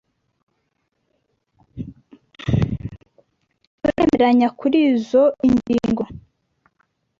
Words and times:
Turemeranya 3.81 4.47
kurizoi 4.59 5.25
ngingo. 5.55 6.05